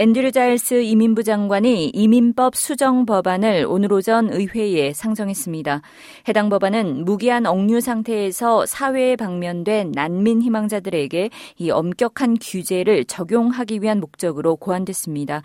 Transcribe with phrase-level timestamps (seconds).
[0.00, 5.82] 앤드류 자일스 이민부 장관이 이민법 수정 법안을 오늘 오전 의회에 상정했습니다.
[6.28, 14.54] 해당 법안은 무기한 억류 상태에서 사회에 방면된 난민 희망자들에게 이 엄격한 규제를 적용하기 위한 목적으로
[14.54, 15.42] 고안됐습니다.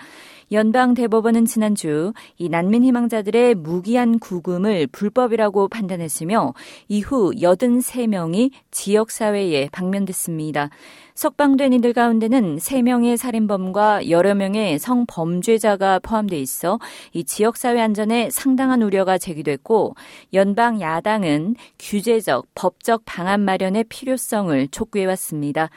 [0.52, 6.54] 연방 대법원은 지난주 이 난민 희망자들의 무기한 구금을 불법이라고 판단했으며
[6.90, 10.70] 이후 83명이 지역 사회에 방면됐습니다.
[11.16, 16.80] 석방된 이들 가운데는 3명의 살인범과 여러 명의 성범죄자가 포함돼 있어
[17.14, 19.96] 이 지역사회 안전에 상당한 우려가 제기됐고
[20.34, 25.70] 연방 야당은 규제적, 법적 방안 마련의 필요성을 촉구해왔습니다.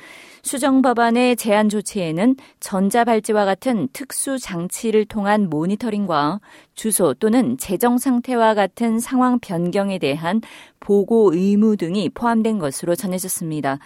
[0.43, 6.41] 수정 법안의 제한 조치에는 전자발찌와 같은 특수 장치를 통한 모니터링과
[6.75, 10.41] 주소 또는 재정 상태와 같은 상황 변경에 대한
[10.79, 13.79] 보고 의무 등이 포함된 것으로 전해졌습니다.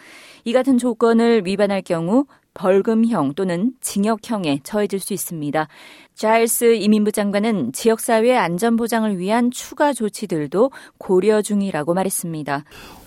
[0.45, 5.69] 이 같은 조건을 위반할 경우 벌금형 또는 징역형에 처해질 수 있습니다.
[6.15, 12.65] 자일스 이민부 장관은 지역사회 안전보장을 위한 추가 조치들도 고려 중이라고 말했습니다.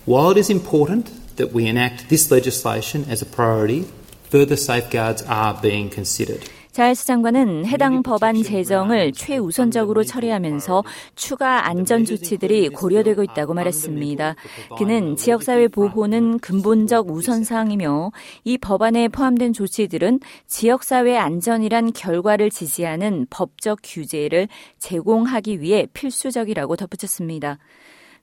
[0.08, 3.86] While it is important that we enact this legislation as a priority,
[4.28, 6.48] further safeguards are being considered.
[6.74, 10.82] 자일스 장관은 해당 법안 제정을 최우선적으로 처리하면서
[11.14, 14.34] 추가 안전 조치들이 고려되고 있다고 말했습니다.
[14.76, 18.10] 그는 지역사회 보호는 근본적 우선사항이며
[18.42, 24.48] 이 법안에 포함된 조치들은 지역사회 안전이란 결과를 지지하는 법적 규제를
[24.80, 27.58] 제공하기 위해 필수적이라고 덧붙였습니다.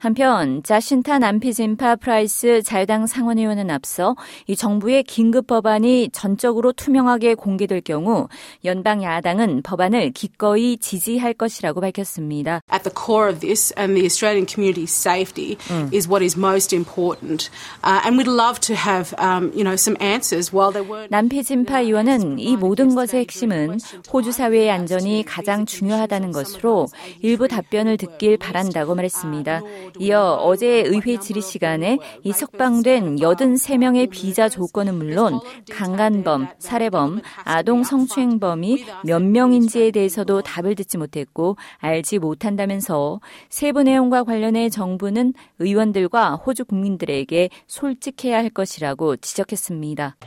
[0.02, 4.16] 한편 자신타 남피진파 프라이스 자유당 상원의원은 앞서
[4.48, 8.28] 이 정부의 긴급 법안이 전적으로 투명하게 공개될 경우
[8.66, 12.62] 연방 야당은 법안을 기꺼이 지지할 것이라고 밝혔습니다.
[12.74, 15.94] At the core of this and the Australian community's safety 음.
[15.94, 17.52] is what is most important.
[17.84, 21.82] Uh, and we'd love to have um, you know some answers while there weren't 남피진파
[21.82, 23.78] 의원은 이 모든 것의 핵심은
[24.12, 26.88] 호주 사회의 안전이 가장 중요하다는 것으로
[27.22, 29.62] 일부 답변을 듣길 바란다고 말했습니다.
[30.00, 35.40] 이어 어제 의회 질의 시간에 이 석방된 83명의 비자 조건은 물론
[35.72, 43.20] 강간범, 살해범, 아동 성추행범이 몇 명인지에 대해서도 답을 듣지 못했고 알지 못한다면서
[43.50, 50.18] 세부 내용과 관련해 정부는 의원들과 호주 국민들에게 솔직해야 할 것이라고 지적했습니다.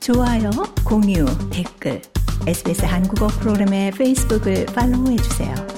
[0.00, 0.50] 좋아요,
[0.86, 2.00] 공유, 댓글,
[2.46, 5.77] SBS 한국어 프로그램의 페이스북을 팔로우해 주세요.